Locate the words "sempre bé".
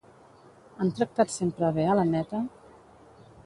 1.35-1.87